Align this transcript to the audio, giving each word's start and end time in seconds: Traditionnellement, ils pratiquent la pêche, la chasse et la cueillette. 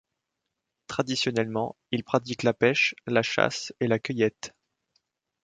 Traditionnellement, 0.87 1.75
ils 1.91 2.03
pratiquent 2.03 2.41
la 2.41 2.55
pêche, 2.55 2.95
la 3.05 3.21
chasse 3.21 3.71
et 3.79 3.85
la 3.87 3.99
cueillette. 3.99 4.55